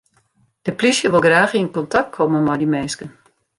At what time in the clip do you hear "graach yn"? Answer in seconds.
1.25-1.73